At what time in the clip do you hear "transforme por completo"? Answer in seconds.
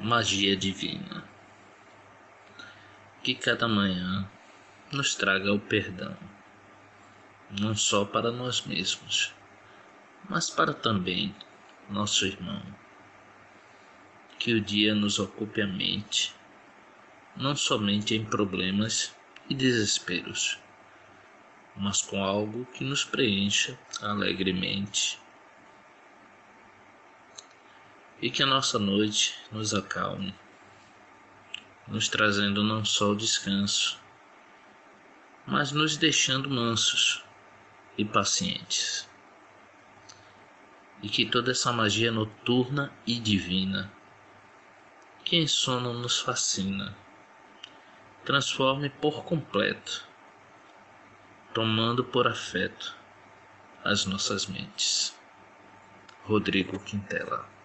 48.24-50.04